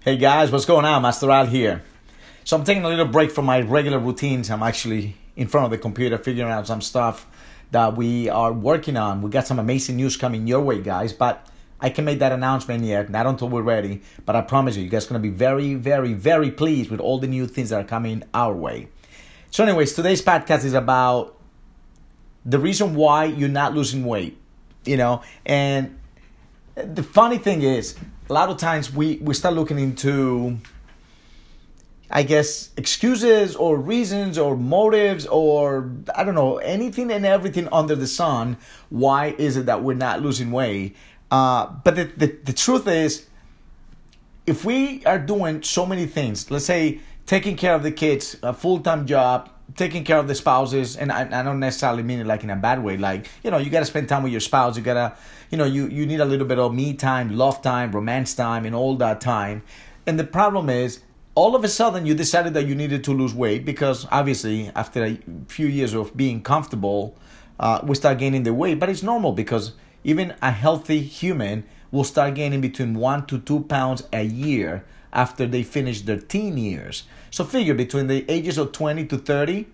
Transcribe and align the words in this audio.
Hey 0.00 0.16
guys, 0.16 0.52
what's 0.52 0.64
going 0.64 0.84
on? 0.84 1.02
Master 1.02 1.28
Al 1.28 1.46
here. 1.46 1.82
So 2.44 2.56
I'm 2.56 2.62
taking 2.62 2.84
a 2.84 2.88
little 2.88 3.04
break 3.04 3.32
from 3.32 3.46
my 3.46 3.62
regular 3.62 3.98
routines. 3.98 4.48
I'm 4.48 4.62
actually 4.62 5.16
in 5.34 5.48
front 5.48 5.64
of 5.64 5.72
the 5.72 5.78
computer 5.78 6.16
figuring 6.16 6.52
out 6.52 6.68
some 6.68 6.80
stuff 6.80 7.26
that 7.72 7.96
we 7.96 8.28
are 8.28 8.52
working 8.52 8.96
on. 8.96 9.22
We 9.22 9.30
got 9.30 9.48
some 9.48 9.58
amazing 9.58 9.96
news 9.96 10.16
coming 10.16 10.46
your 10.46 10.60
way, 10.60 10.80
guys, 10.80 11.12
but 11.12 11.44
I 11.80 11.90
can 11.90 12.04
make 12.04 12.20
that 12.20 12.30
announcement 12.30 12.84
yet, 12.84 13.10
not 13.10 13.26
until 13.26 13.48
we're 13.48 13.62
ready. 13.62 14.00
But 14.24 14.36
I 14.36 14.42
promise 14.42 14.76
you, 14.76 14.84
you 14.84 14.88
guys 14.88 15.06
are 15.06 15.08
gonna 15.08 15.18
be 15.18 15.30
very, 15.30 15.74
very, 15.74 16.12
very 16.12 16.52
pleased 16.52 16.92
with 16.92 17.00
all 17.00 17.18
the 17.18 17.26
new 17.26 17.48
things 17.48 17.70
that 17.70 17.80
are 17.80 17.88
coming 17.88 18.22
our 18.32 18.54
way. 18.54 18.90
So, 19.50 19.64
anyways, 19.64 19.94
today's 19.94 20.22
podcast 20.22 20.64
is 20.64 20.74
about 20.74 21.36
the 22.46 22.60
reason 22.60 22.94
why 22.94 23.24
you're 23.24 23.48
not 23.48 23.74
losing 23.74 24.04
weight, 24.04 24.38
you 24.84 24.96
know, 24.96 25.22
and 25.44 25.98
the 26.76 27.02
funny 27.02 27.38
thing 27.38 27.62
is 27.62 27.96
a 28.28 28.32
lot 28.32 28.50
of 28.50 28.58
times 28.58 28.92
we, 28.92 29.16
we 29.16 29.34
start 29.34 29.54
looking 29.54 29.78
into 29.78 30.58
I 32.10 32.22
guess 32.22 32.70
excuses 32.78 33.54
or 33.54 33.76
reasons 33.76 34.38
or 34.38 34.56
motives 34.56 35.26
or 35.26 35.90
I 36.14 36.24
don't 36.24 36.34
know 36.34 36.56
anything 36.56 37.10
and 37.10 37.26
everything 37.26 37.68
under 37.70 37.94
the 37.94 38.06
sun. 38.06 38.56
Why 38.88 39.34
is 39.36 39.58
it 39.58 39.66
that 39.66 39.82
we're 39.82 39.94
not 39.94 40.22
losing 40.22 40.50
weight? 40.50 40.96
Uh, 41.30 41.66
but 41.84 41.96
the, 41.96 42.04
the, 42.04 42.26
the 42.44 42.52
truth 42.54 42.88
is, 42.88 43.26
if 44.46 44.64
we 44.64 45.04
are 45.04 45.18
doing 45.18 45.62
so 45.62 45.84
many 45.84 46.06
things, 46.06 46.50
let's 46.50 46.64
say 46.64 47.00
taking 47.26 47.56
care 47.56 47.74
of 47.74 47.82
the 47.82 47.92
kids, 47.92 48.36
a 48.42 48.54
full 48.54 48.80
time 48.80 49.06
job, 49.06 49.50
taking 49.76 50.04
care 50.04 50.18
of 50.18 50.28
the 50.28 50.34
spouses, 50.34 50.96
and 50.96 51.12
I, 51.12 51.22
I 51.22 51.42
don't 51.42 51.60
necessarily 51.60 52.02
mean 52.02 52.20
it 52.20 52.26
like 52.26 52.44
in 52.44 52.50
a 52.50 52.56
bad 52.56 52.82
way. 52.82 52.96
Like 52.96 53.28
you 53.42 53.50
know, 53.50 53.58
you 53.58 53.70
got 53.70 53.80
to 53.80 53.86
spend 53.86 54.08
time 54.08 54.22
with 54.22 54.32
your 54.32 54.40
spouse. 54.40 54.76
You 54.76 54.82
gotta, 54.82 55.16
you 55.50 55.58
know, 55.58 55.64
you 55.64 55.88
you 55.88 56.06
need 56.06 56.20
a 56.20 56.24
little 56.24 56.46
bit 56.46 56.58
of 56.58 56.74
me 56.74 56.94
time, 56.94 57.36
love 57.36 57.62
time, 57.62 57.92
romance 57.92 58.34
time, 58.34 58.64
and 58.64 58.74
all 58.74 58.96
that 58.96 59.20
time. 59.20 59.62
And 60.06 60.18
the 60.18 60.24
problem 60.24 60.70
is, 60.70 61.00
all 61.34 61.54
of 61.54 61.64
a 61.64 61.68
sudden, 61.68 62.06
you 62.06 62.14
decided 62.14 62.54
that 62.54 62.66
you 62.66 62.74
needed 62.74 63.04
to 63.04 63.12
lose 63.12 63.34
weight 63.34 63.64
because 63.64 64.06
obviously, 64.10 64.70
after 64.74 65.04
a 65.04 65.18
few 65.48 65.66
years 65.66 65.94
of 65.94 66.16
being 66.16 66.42
comfortable, 66.42 67.16
uh, 67.60 67.80
we 67.84 67.94
start 67.94 68.18
gaining 68.18 68.42
the 68.42 68.54
weight. 68.54 68.78
But 68.78 68.88
it's 68.88 69.02
normal 69.02 69.32
because 69.32 69.72
even 70.04 70.34
a 70.42 70.50
healthy 70.50 71.00
human 71.00 71.64
will 71.90 72.04
start 72.04 72.34
gaining 72.34 72.60
between 72.60 72.94
one 72.94 73.26
to 73.26 73.38
two 73.38 73.60
pounds 73.60 74.02
a 74.12 74.22
year 74.22 74.84
after 75.12 75.46
they 75.46 75.62
finish 75.62 76.02
their 76.02 76.18
teen 76.18 76.58
years. 76.58 77.04
So 77.30 77.44
figure 77.44 77.74
between 77.74 78.06
the 78.06 78.24
ages 78.28 78.58
of 78.58 78.72
20 78.72 79.06
to 79.06 79.18
30, 79.18 79.66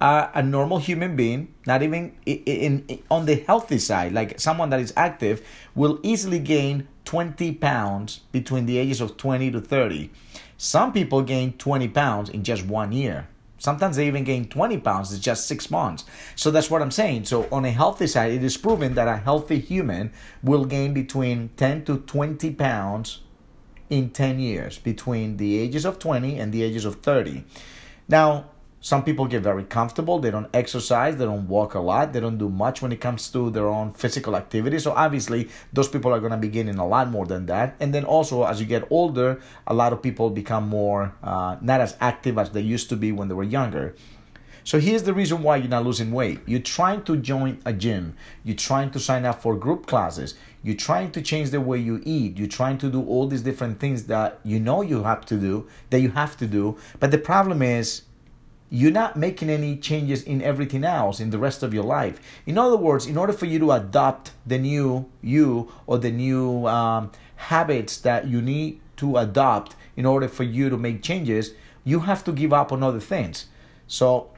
uh, 0.00 0.28
a 0.34 0.42
normal 0.42 0.78
human 0.78 1.14
being, 1.14 1.54
not 1.66 1.82
even 1.82 2.12
in, 2.26 2.38
in, 2.44 2.84
in, 2.88 3.02
on 3.10 3.26
the 3.26 3.36
healthy 3.36 3.78
side, 3.78 4.12
like 4.12 4.40
someone 4.40 4.70
that 4.70 4.80
is 4.80 4.92
active, 4.96 5.46
will 5.74 6.00
easily 6.02 6.38
gain 6.38 6.88
20 7.04 7.52
pounds 7.54 8.20
between 8.32 8.66
the 8.66 8.78
ages 8.78 9.00
of 9.00 9.16
20 9.16 9.50
to 9.52 9.60
30. 9.60 10.10
Some 10.56 10.92
people 10.92 11.22
gain 11.22 11.52
20 11.52 11.88
pounds 11.88 12.30
in 12.30 12.42
just 12.42 12.66
one 12.66 12.92
year. 12.92 13.28
Sometimes 13.58 13.94
they 13.94 14.08
even 14.08 14.24
gain 14.24 14.48
20 14.48 14.78
pounds 14.78 15.12
in 15.12 15.20
just 15.20 15.46
six 15.46 15.70
months. 15.70 16.04
So 16.34 16.50
that's 16.50 16.68
what 16.68 16.82
I'm 16.82 16.90
saying. 16.90 17.26
So, 17.26 17.46
on 17.52 17.64
a 17.64 17.70
healthy 17.70 18.08
side, 18.08 18.32
it 18.32 18.42
is 18.42 18.56
proven 18.56 18.94
that 18.94 19.06
a 19.06 19.16
healthy 19.16 19.60
human 19.60 20.12
will 20.42 20.64
gain 20.64 20.92
between 20.92 21.50
10 21.56 21.84
to 21.84 21.98
20 21.98 22.50
pounds 22.54 23.20
in 23.92 24.08
10 24.08 24.40
years 24.40 24.78
between 24.78 25.36
the 25.36 25.58
ages 25.58 25.84
of 25.84 25.98
20 25.98 26.38
and 26.38 26.50
the 26.50 26.62
ages 26.62 26.86
of 26.86 27.02
30. 27.02 27.44
Now, 28.08 28.46
some 28.80 29.04
people 29.04 29.26
get 29.26 29.42
very 29.42 29.64
comfortable. 29.64 30.18
They 30.18 30.30
don't 30.30 30.48
exercise. 30.54 31.18
They 31.18 31.26
don't 31.26 31.46
walk 31.46 31.74
a 31.74 31.78
lot. 31.78 32.14
They 32.14 32.18
don't 32.18 32.38
do 32.38 32.48
much 32.48 32.80
when 32.80 32.90
it 32.90 33.02
comes 33.02 33.28
to 33.32 33.50
their 33.50 33.68
own 33.68 33.92
physical 33.92 34.34
activity. 34.34 34.78
So, 34.78 34.92
obviously, 34.92 35.50
those 35.74 35.88
people 35.88 36.10
are 36.10 36.20
going 36.20 36.32
to 36.32 36.38
be 36.38 36.48
gaining 36.48 36.78
a 36.78 36.86
lot 36.86 37.10
more 37.10 37.26
than 37.26 37.44
that. 37.46 37.76
And 37.80 37.92
then 37.92 38.04
also, 38.04 38.44
as 38.44 38.60
you 38.60 38.66
get 38.66 38.90
older, 38.90 39.40
a 39.66 39.74
lot 39.74 39.92
of 39.92 40.00
people 40.00 40.30
become 40.30 40.68
more 40.68 41.14
uh, 41.22 41.58
not 41.60 41.82
as 41.82 41.94
active 42.00 42.38
as 42.38 42.50
they 42.50 42.62
used 42.62 42.88
to 42.88 42.96
be 42.96 43.12
when 43.12 43.28
they 43.28 43.34
were 43.34 43.44
younger. 43.44 43.94
So 44.64 44.78
here's 44.78 45.02
the 45.02 45.12
reason 45.12 45.42
why 45.42 45.56
you're 45.56 45.68
not 45.68 45.84
losing 45.84 46.12
weight. 46.12 46.40
You're 46.46 46.60
trying 46.60 47.02
to 47.04 47.16
join 47.16 47.60
a 47.64 47.72
gym. 47.72 48.14
You're 48.44 48.56
trying 48.56 48.90
to 48.92 49.00
sign 49.00 49.24
up 49.24 49.42
for 49.42 49.56
group 49.56 49.86
classes. 49.86 50.34
You're 50.62 50.76
trying 50.76 51.10
to 51.12 51.22
change 51.22 51.50
the 51.50 51.60
way 51.60 51.78
you 51.78 52.00
eat. 52.04 52.38
You're 52.38 52.46
trying 52.46 52.78
to 52.78 52.90
do 52.90 53.04
all 53.04 53.26
these 53.26 53.42
different 53.42 53.80
things 53.80 54.04
that 54.04 54.38
you 54.44 54.60
know 54.60 54.82
you 54.82 55.02
have 55.02 55.26
to 55.26 55.36
do, 55.36 55.66
that 55.90 56.00
you 56.00 56.10
have 56.12 56.36
to 56.36 56.46
do. 56.46 56.76
But 57.00 57.10
the 57.10 57.18
problem 57.18 57.60
is 57.60 58.02
you're 58.70 58.92
not 58.92 59.16
making 59.16 59.50
any 59.50 59.76
changes 59.76 60.22
in 60.22 60.40
everything 60.40 60.84
else 60.84 61.18
in 61.18 61.30
the 61.30 61.38
rest 61.38 61.64
of 61.64 61.74
your 61.74 61.84
life. 61.84 62.20
In 62.46 62.56
other 62.56 62.76
words, 62.76 63.06
in 63.06 63.18
order 63.18 63.32
for 63.32 63.46
you 63.46 63.58
to 63.58 63.72
adopt 63.72 64.30
the 64.46 64.58
new 64.58 65.10
you 65.20 65.72
or 65.86 65.98
the 65.98 66.12
new 66.12 66.66
um, 66.66 67.10
habits 67.36 67.98
that 67.98 68.28
you 68.28 68.40
need 68.40 68.80
to 68.96 69.16
adopt 69.16 69.74
in 69.96 70.06
order 70.06 70.28
for 70.28 70.44
you 70.44 70.70
to 70.70 70.78
make 70.78 71.02
changes, 71.02 71.52
you 71.84 72.00
have 72.00 72.22
to 72.24 72.32
give 72.32 72.52
up 72.52 72.70
on 72.70 72.84
other 72.84 73.00
things. 73.00 73.46
So 73.88 74.30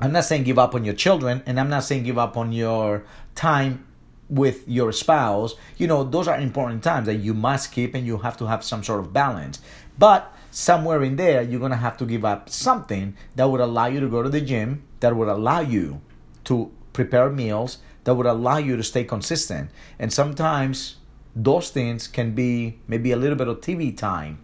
I'm 0.00 0.12
not 0.12 0.24
saying 0.24 0.44
give 0.44 0.58
up 0.58 0.74
on 0.74 0.84
your 0.84 0.94
children, 0.94 1.42
and 1.44 1.60
I'm 1.60 1.68
not 1.68 1.84
saying 1.84 2.04
give 2.04 2.16
up 2.16 2.36
on 2.36 2.52
your 2.52 3.04
time 3.34 3.86
with 4.30 4.66
your 4.66 4.92
spouse. 4.92 5.56
You 5.76 5.88
know, 5.88 6.04
those 6.04 6.26
are 6.26 6.38
important 6.38 6.82
times 6.82 7.04
that 7.06 7.16
you 7.16 7.34
must 7.34 7.70
keep, 7.70 7.94
and 7.94 8.06
you 8.06 8.18
have 8.18 8.38
to 8.38 8.46
have 8.46 8.64
some 8.64 8.82
sort 8.82 9.00
of 9.00 9.12
balance. 9.12 9.60
But 9.98 10.34
somewhere 10.50 11.02
in 11.02 11.16
there, 11.16 11.42
you're 11.42 11.60
gonna 11.60 11.76
have 11.76 11.98
to 11.98 12.06
give 12.06 12.24
up 12.24 12.48
something 12.48 13.14
that 13.36 13.44
would 13.50 13.60
allow 13.60 13.86
you 13.86 14.00
to 14.00 14.08
go 14.08 14.22
to 14.22 14.30
the 14.30 14.40
gym, 14.40 14.84
that 15.00 15.14
would 15.14 15.28
allow 15.28 15.60
you 15.60 16.00
to 16.44 16.72
prepare 16.94 17.28
meals, 17.28 17.78
that 18.04 18.14
would 18.14 18.26
allow 18.26 18.56
you 18.56 18.76
to 18.76 18.82
stay 18.82 19.04
consistent. 19.04 19.70
And 19.98 20.10
sometimes 20.10 20.96
those 21.36 21.68
things 21.68 22.08
can 22.08 22.34
be 22.34 22.78
maybe 22.88 23.12
a 23.12 23.16
little 23.16 23.36
bit 23.36 23.48
of 23.48 23.60
TV 23.60 23.96
time 23.96 24.38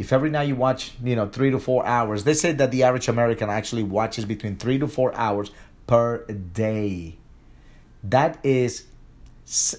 if 0.00 0.14
every 0.14 0.30
night 0.30 0.48
you 0.48 0.56
watch, 0.56 0.92
you 1.04 1.14
know, 1.14 1.28
three 1.28 1.50
to 1.50 1.58
four 1.58 1.84
hours, 1.84 2.24
they 2.24 2.32
say 2.32 2.52
that 2.52 2.70
the 2.70 2.84
average 2.84 3.06
American 3.06 3.50
actually 3.50 3.82
watches 3.82 4.24
between 4.24 4.56
three 4.56 4.78
to 4.78 4.88
four 4.88 5.14
hours 5.14 5.50
per 5.86 6.24
day. 6.24 7.18
That 8.02 8.38
is, 8.42 8.86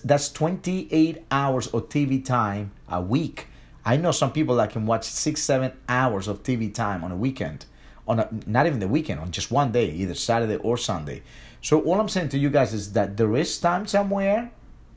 that's 0.04 0.32
28 0.32 1.26
hours 1.32 1.66
of 1.70 1.90
TV 1.90 2.24
time 2.24 2.72
a 2.88 3.02
week. 3.02 3.48
I 3.84 3.98
know 3.98 4.12
some 4.12 4.32
people 4.32 4.58
that 4.58 4.70
can 4.70 4.86
watch 4.86 5.06
six, 5.06 5.42
seven 5.42 5.74
hours 5.90 6.28
of 6.28 6.44
TV 6.44 6.72
time 6.72 7.04
on 7.04 7.12
a 7.12 7.18
weekend, 7.18 7.66
on 8.08 8.20
a, 8.20 8.30
not 8.46 8.68
even 8.68 8.78
the 8.78 8.88
weekend, 8.88 9.20
on 9.20 9.32
just 9.32 9.50
one 9.50 9.72
day, 9.72 9.90
either 9.90 10.14
Saturday 10.14 10.58
or 10.58 10.78
Sunday. 10.78 11.24
So 11.64 11.82
all 11.82 12.00
I'm 12.00 12.10
saying 12.10 12.30
to 12.30 12.38
you 12.38 12.52
guys 12.52 12.76
is 12.76 12.94
that 12.94 13.18
there 13.18 13.36
is 13.36 13.58
time 13.58 13.88
somewhere 13.88 14.52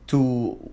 to 0.05 0.69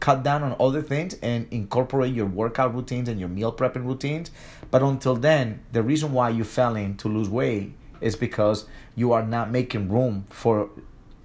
cut 0.00 0.22
down 0.22 0.42
on 0.42 0.56
other 0.58 0.82
things 0.82 1.14
and 1.22 1.46
incorporate 1.50 2.14
your 2.14 2.26
workout 2.26 2.74
routines 2.74 3.08
and 3.08 3.20
your 3.20 3.28
meal 3.28 3.52
prepping 3.52 3.84
routines. 3.84 4.30
But 4.70 4.82
until 4.82 5.16
then, 5.16 5.60
the 5.72 5.82
reason 5.82 6.12
why 6.12 6.30
you're 6.30 6.44
failing 6.44 6.96
to 6.98 7.08
lose 7.08 7.28
weight 7.28 7.74
is 8.00 8.16
because 8.16 8.66
you 8.96 9.12
are 9.12 9.24
not 9.24 9.50
making 9.50 9.90
room 9.90 10.24
for 10.30 10.70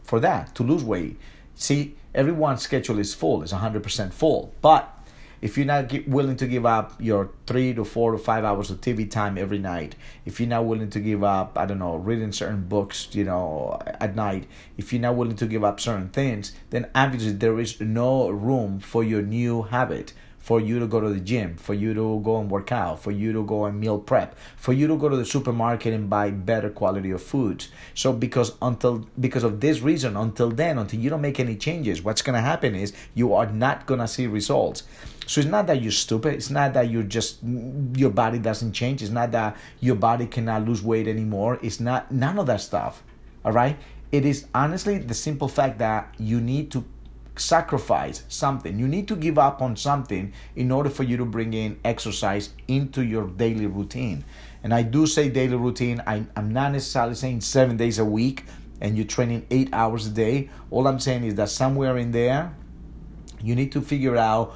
for 0.03 0.19
that 0.19 0.53
to 0.56 0.63
lose 0.63 0.83
weight. 0.83 1.17
See, 1.56 1.95
everyone's 2.13 2.61
schedule 2.61 3.00
is 3.00 3.13
full, 3.13 3.41
it's 3.41 3.53
100% 3.53 4.13
full. 4.13 4.53
But 4.62 4.95
if 5.41 5.57
you're 5.57 5.66
not 5.66 5.91
willing 6.07 6.35
to 6.38 6.47
give 6.47 6.66
up 6.66 6.94
your 7.00 7.31
three 7.46 7.73
to 7.73 7.84
four 7.84 8.12
to 8.12 8.18
five 8.18 8.44
hours 8.44 8.69
of 8.72 8.81
TV 8.81 9.09
time 9.09 9.38
every 9.38 9.59
night, 9.59 9.96
if 10.25 10.40
you're 10.40 10.50
not 10.50 10.66
willing 10.66 10.90
to 10.90 11.00
give 11.00 11.23
up, 11.23 11.57
I 11.57 11.66
don't 11.66 11.79
know, 11.79 11.96
reading 11.96 12.31
certain 12.31 12.63
books, 12.63 13.09
you 13.12 13.23
know, 13.23 13.79
at 13.85 14.16
night, 14.16 14.47
if 14.78 14.91
you're 14.91 15.01
not 15.01 15.16
willing 15.16 15.35
to 15.38 15.47
give 15.47 15.63
up 15.63 15.79
certain 15.79 16.09
things, 16.09 16.53
then 16.69 16.90
obviously 16.95 17.31
there 17.31 17.59
is 17.59 17.79
no 17.79 18.29
room 18.29 18.79
for 18.79 19.03
your 19.03 19.22
new 19.22 19.63
habit 19.63 20.13
for 20.45 20.59
you 20.61 20.78
to 20.78 20.85
go 20.85 21.01
to 21.01 21.09
the 21.09 21.19
gym, 21.19 21.57
for 21.57 21.73
you 21.73 21.91
to 21.95 22.22
go 22.23 22.39
and 22.39 22.51
work 22.51 22.72
out, 22.72 23.01
for 23.01 23.09
you 23.09 23.33
to 23.33 23.44
go 23.44 23.66
and 23.66 23.79
meal 23.79 23.97
prep, 23.97 24.38
for 24.57 24.73
you 24.73 24.85
to 24.85 24.95
go 24.95 25.09
to 25.09 25.17
the 25.17 25.25
supermarket 25.25 25.91
and 25.91 26.07
buy 26.07 26.29
better 26.29 26.69
quality 26.69 27.09
of 27.09 27.19
foods. 27.19 27.69
So 27.95 28.13
because 28.13 28.53
until 28.61 29.07
because 29.19 29.44
of 29.44 29.59
this 29.59 29.81
reason, 29.81 30.16
until 30.16 30.51
then, 30.51 30.78
until 30.78 31.00
you 31.00 31.09
don't 31.09 31.22
make 31.22 31.39
any 31.39 31.56
changes, 31.56 32.03
what's 32.03 32.22
gonna 32.22 32.41
happen 32.41 32.75
is 32.75 32.94
you 33.16 33.33
are 33.33 33.47
not 33.47 33.88
gonna 33.88 34.07
see 34.07 34.28
results. 34.28 34.83
So 35.25 35.41
it's 35.41 35.50
not 35.50 35.66
that 35.66 35.81
you're 35.81 35.91
stupid. 35.91 36.35
It's 36.35 36.51
not 36.51 36.75
that 36.75 36.91
you're 36.91 37.09
just 37.18 37.39
your 37.95 38.12
body 38.12 38.38
doesn't 38.38 38.74
change. 38.74 39.01
It's 39.01 39.09
not 39.09 39.31
that 39.31 39.57
your 39.80 39.95
body 39.95 40.27
cannot 40.27 40.63
lose 40.63 40.83
weight 40.83 41.07
anymore. 41.07 41.57
It's 41.63 41.80
not 41.80 42.12
none 42.12 42.38
of 42.38 42.45
that 42.45 42.62
stuff. 42.62 43.01
All 43.44 43.51
right. 43.51 43.80
It 44.12 44.27
is 44.27 44.45
honestly 44.53 45.00
the 45.00 45.15
simple 45.15 45.48
fact 45.48 45.80
that 45.80 46.13
you 46.19 46.39
need 46.39 46.69
to 46.74 46.86
sacrifice 47.40 48.24
something. 48.28 48.80
You 48.80 48.88
need 48.88 49.08
to 49.10 49.16
give 49.16 49.38
up 49.38 49.62
on 49.62 49.76
something 49.76 50.34
in 50.56 50.72
order 50.72 50.90
for 50.90 51.04
you 51.04 51.18
to 51.18 51.26
bring 51.26 51.54
in 51.54 51.80
exercise 51.84 52.50
into 52.68 53.04
your 53.04 53.28
daily 53.28 53.66
routine. 53.66 54.24
And 54.64 54.74
I 54.74 54.84
do 54.84 55.06
say 55.06 55.30
daily 55.30 55.56
routine. 55.56 56.02
I, 56.08 56.26
I'm 56.36 56.52
not 56.52 56.72
necessarily 56.72 57.16
saying 57.16 57.42
seven 57.42 57.78
days 57.78 58.00
a 58.00 58.06
week 58.06 58.46
and 58.82 58.98
you're 58.98 59.06
training 59.06 59.46
eight 59.52 59.70
hours 59.74 60.08
a 60.08 60.10
day. 60.10 60.50
All 60.72 60.88
I'm 60.88 61.00
saying 61.00 61.24
is 61.24 61.36
that 61.36 61.50
somewhere 61.50 61.98
in 61.98 62.12
there, 62.12 62.56
you 63.42 63.56
need 63.56 63.72
to 63.74 63.82
figure 63.82 64.18
out 64.18 64.56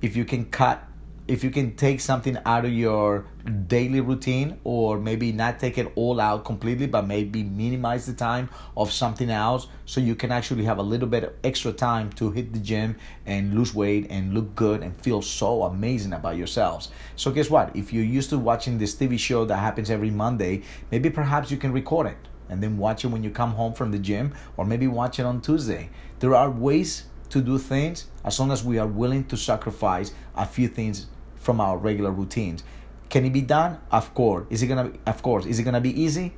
if 0.00 0.16
you 0.16 0.24
can 0.24 0.44
cut 0.46 0.86
if 1.32 1.42
you 1.42 1.50
can 1.50 1.74
take 1.76 1.98
something 1.98 2.36
out 2.44 2.66
of 2.66 2.72
your 2.74 3.24
daily 3.66 4.02
routine 4.02 4.60
or 4.64 4.98
maybe 4.98 5.32
not 5.32 5.58
take 5.58 5.78
it 5.78 5.90
all 5.94 6.20
out 6.20 6.44
completely 6.44 6.86
but 6.86 7.06
maybe 7.06 7.42
minimize 7.42 8.04
the 8.04 8.12
time 8.12 8.50
of 8.76 8.92
something 8.92 9.30
else 9.30 9.66
so 9.86 9.98
you 9.98 10.14
can 10.14 10.30
actually 10.30 10.62
have 10.62 10.76
a 10.76 10.82
little 10.82 11.08
bit 11.08 11.24
of 11.24 11.32
extra 11.42 11.72
time 11.72 12.12
to 12.12 12.30
hit 12.32 12.52
the 12.52 12.58
gym 12.58 12.94
and 13.24 13.54
lose 13.54 13.74
weight 13.74 14.06
and 14.10 14.34
look 14.34 14.54
good 14.54 14.82
and 14.82 14.94
feel 15.00 15.22
so 15.22 15.62
amazing 15.62 16.12
about 16.12 16.36
yourselves. 16.36 16.90
So 17.16 17.30
guess 17.30 17.48
what? 17.48 17.74
If 17.74 17.94
you're 17.94 18.04
used 18.04 18.28
to 18.28 18.38
watching 18.38 18.76
this 18.76 18.94
tv 18.94 19.18
show 19.18 19.46
that 19.46 19.56
happens 19.56 19.88
every 19.88 20.10
monday 20.10 20.60
maybe 20.90 21.08
perhaps 21.08 21.50
you 21.50 21.56
can 21.56 21.72
record 21.72 22.08
it 22.08 22.28
and 22.50 22.62
then 22.62 22.76
watch 22.76 23.06
it 23.06 23.08
when 23.08 23.24
you 23.24 23.30
come 23.30 23.52
home 23.52 23.72
from 23.72 23.90
the 23.90 23.98
gym 23.98 24.34
or 24.58 24.66
maybe 24.66 24.86
watch 24.86 25.18
it 25.18 25.24
on 25.24 25.40
tuesday. 25.40 25.88
There 26.18 26.34
are 26.34 26.50
ways 26.50 27.04
to 27.30 27.40
do 27.40 27.56
things 27.56 28.08
as 28.22 28.38
long 28.38 28.52
as 28.52 28.62
we 28.62 28.78
are 28.78 28.86
willing 28.86 29.24
to 29.24 29.38
sacrifice 29.38 30.12
a 30.36 30.44
few 30.44 30.68
things 30.68 31.06
from 31.42 31.60
our 31.60 31.76
regular 31.76 32.10
routines. 32.10 32.62
Can 33.10 33.24
it 33.26 33.32
be 33.32 33.42
done? 33.42 33.78
Of 33.90 34.14
course. 34.14 34.46
Is 34.48 34.62
it 34.62 34.68
gonna? 34.68 34.88
Be, 34.88 34.98
Of 35.06 35.22
course. 35.22 35.44
Is 35.44 35.58
it 35.58 35.64
gonna 35.64 35.80
be 35.80 36.00
easy? 36.00 36.32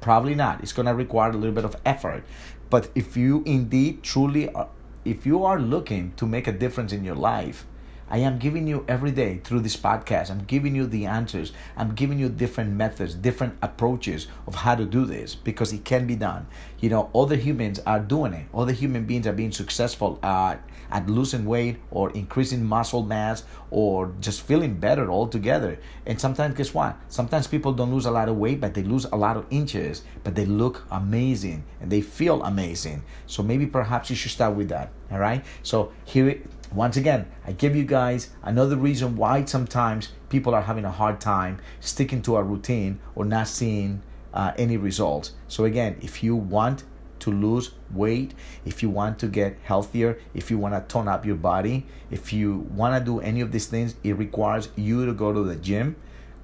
Probably 0.00 0.34
not. 0.34 0.60
It's 0.62 0.72
gonna 0.72 0.94
require 0.94 1.30
a 1.30 1.34
little 1.34 1.54
bit 1.54 1.64
of 1.64 1.76
effort. 1.84 2.24
But 2.70 2.90
if 2.94 3.16
you 3.16 3.42
indeed 3.46 4.02
truly, 4.02 4.48
are, 4.52 4.68
if 5.04 5.24
you 5.24 5.44
are 5.44 5.60
looking 5.60 6.12
to 6.16 6.26
make 6.26 6.48
a 6.48 6.52
difference 6.52 6.92
in 6.92 7.04
your 7.04 7.14
life, 7.14 7.66
I 8.08 8.18
am 8.18 8.38
giving 8.38 8.68
you 8.68 8.84
every 8.86 9.10
day 9.10 9.40
through 9.42 9.60
this 9.60 9.76
podcast. 9.76 10.30
I'm 10.30 10.44
giving 10.44 10.76
you 10.76 10.86
the 10.86 11.06
answers. 11.06 11.52
I'm 11.76 11.94
giving 11.94 12.20
you 12.20 12.28
different 12.28 12.72
methods, 12.72 13.14
different 13.14 13.58
approaches 13.62 14.28
of 14.46 14.54
how 14.54 14.76
to 14.76 14.84
do 14.84 15.04
this 15.04 15.34
because 15.34 15.72
it 15.72 15.84
can 15.84 16.06
be 16.06 16.14
done. 16.14 16.46
You 16.78 16.90
know, 16.90 17.10
other 17.12 17.34
humans 17.34 17.80
are 17.80 17.98
doing 17.98 18.32
it. 18.32 18.46
Other 18.54 18.72
human 18.72 19.06
beings 19.06 19.26
are 19.26 19.32
being 19.32 19.50
successful 19.50 20.20
at, 20.22 20.56
at 20.92 21.10
losing 21.10 21.46
weight 21.46 21.78
or 21.90 22.10
increasing 22.12 22.64
muscle 22.64 23.02
mass 23.02 23.42
or 23.70 24.12
just 24.20 24.42
feeling 24.42 24.74
better 24.74 25.10
altogether. 25.10 25.80
And 26.06 26.20
sometimes, 26.20 26.54
guess 26.54 26.72
what? 26.72 26.96
Sometimes 27.08 27.48
people 27.48 27.72
don't 27.72 27.92
lose 27.92 28.06
a 28.06 28.10
lot 28.12 28.28
of 28.28 28.36
weight, 28.36 28.60
but 28.60 28.74
they 28.74 28.84
lose 28.84 29.06
a 29.06 29.16
lot 29.16 29.36
of 29.36 29.46
inches, 29.50 30.04
but 30.22 30.36
they 30.36 30.46
look 30.46 30.86
amazing 30.92 31.64
and 31.80 31.90
they 31.90 32.02
feel 32.02 32.42
amazing. 32.44 33.02
So 33.26 33.42
maybe 33.42 33.66
perhaps 33.66 34.10
you 34.10 34.16
should 34.16 34.30
start 34.30 34.54
with 34.54 34.68
that. 34.68 34.92
All 35.10 35.18
right. 35.18 35.44
So 35.62 35.92
here 36.04 36.40
once 36.76 36.96
again, 36.96 37.26
I 37.46 37.52
give 37.52 37.74
you 37.74 37.84
guys 37.84 38.30
another 38.42 38.76
reason 38.76 39.16
why 39.16 39.44
sometimes 39.46 40.10
people 40.28 40.54
are 40.54 40.62
having 40.62 40.84
a 40.84 40.90
hard 40.90 41.20
time 41.20 41.58
sticking 41.80 42.20
to 42.22 42.36
a 42.36 42.42
routine 42.42 43.00
or 43.14 43.24
not 43.24 43.48
seeing 43.48 44.02
uh, 44.34 44.52
any 44.58 44.76
results. 44.76 45.32
So, 45.48 45.64
again, 45.64 45.96
if 46.02 46.22
you 46.22 46.36
want 46.36 46.84
to 47.20 47.30
lose 47.30 47.72
weight, 47.90 48.34
if 48.66 48.82
you 48.82 48.90
want 48.90 49.18
to 49.20 49.26
get 49.26 49.56
healthier, 49.62 50.18
if 50.34 50.50
you 50.50 50.58
want 50.58 50.74
to 50.74 50.92
tone 50.92 51.08
up 51.08 51.24
your 51.24 51.36
body, 51.36 51.86
if 52.10 52.32
you 52.32 52.68
want 52.70 52.98
to 52.98 53.04
do 53.04 53.20
any 53.20 53.40
of 53.40 53.52
these 53.52 53.66
things, 53.66 53.94
it 54.04 54.12
requires 54.12 54.68
you 54.76 55.06
to 55.06 55.14
go 55.14 55.32
to 55.32 55.42
the 55.42 55.56
gym, 55.56 55.96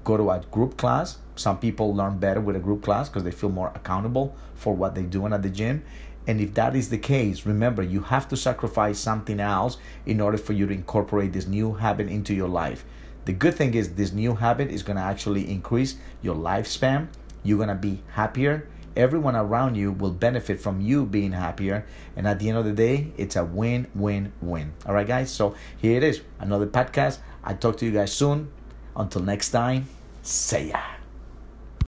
go 0.03 0.17
to 0.17 0.31
a 0.31 0.41
group 0.51 0.79
class. 0.79 1.19
Some 1.37 1.59
people 1.59 1.95
learn 1.95 2.19
better 2.19 2.41
with 2.41 2.57
a 2.57 2.61
group 2.61 2.83
class 2.83 3.09
because 3.09 3.25
they 3.25 3.31
feel 3.31 3.51
more 3.51 3.71
accountable 3.75 4.35
for 4.55 4.75
what 4.75 4.95
they're 4.95 5.05
doing 5.05 5.33
at 5.33 5.43
the 5.43 5.51
gym. 5.51 5.85
And 6.27 6.41
if 6.41 6.55
that 6.55 6.77
is 6.77 6.89
the 6.89 6.99
case, 6.99 7.47
remember 7.47 7.83
you 7.83 8.01
have 8.01 8.29
to 8.29 8.37
sacrifice 8.37 8.99
something 8.99 9.41
else 9.41 9.79
in 10.07 10.21
order 10.21 10.39
for 10.39 10.53
you 10.53 10.67
to 10.67 10.73
incorporate 10.73 11.33
this 11.33 11.47
new 11.47 11.75
habit 11.75 12.09
into 12.09 12.35
your 12.35 12.49
life. 12.49 12.85
The 13.25 13.33
good 13.33 13.55
thing 13.55 13.75
is, 13.75 13.95
this 13.95 14.13
new 14.13 14.35
habit 14.35 14.71
is 14.71 14.83
going 14.83 14.97
to 14.97 15.03
actually 15.03 15.51
increase 15.51 15.97
your 16.23 16.35
lifespan. 16.35 17.09
You're 17.43 17.59
going 17.59 17.69
to 17.69 17.75
be 17.75 18.03
happier. 18.13 18.69
Everyone 18.97 19.37
around 19.37 19.77
you 19.77 19.93
will 19.93 20.11
benefit 20.11 20.61
from 20.61 20.81
you 20.81 21.07
being 21.07 21.33
happier. 21.33 21.87
And 22.17 22.27
at 22.27 22.39
the 22.39 22.49
end 22.49 22.59
of 22.59 22.65
the 22.65 22.73
day, 22.73 23.13
it's 23.17 23.37
a 23.37 23.45
win 23.45 23.87
win 23.95 24.33
win. 24.41 24.73
All 24.87 24.95
right, 24.95 25.07
guys? 25.07 25.31
So 25.31 25.55
here 25.79 25.97
it 25.97 26.05
is 26.05 26.21
another 26.41 26.67
podcast. 26.67 27.19
i 27.43 27.55
talk 27.55 27.79
to 27.79 27.87
you 27.87 27.93
guys 27.93 28.13
soon. 28.13 28.51
Until 28.95 29.23
next 29.23 29.51
time, 29.51 29.87
say 30.23 30.69
ya. 30.69 31.02